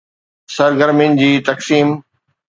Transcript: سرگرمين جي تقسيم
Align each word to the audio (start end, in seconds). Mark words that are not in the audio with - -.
سرگرمين 0.55 1.11
جي 1.19 1.29
تقسيم 1.45 1.87